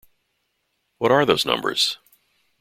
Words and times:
What 0.97 1.11
are 1.11 1.27
those 1.27 1.45
numbers? 1.45 1.99